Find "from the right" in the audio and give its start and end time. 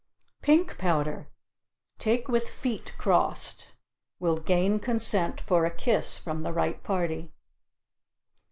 6.17-6.81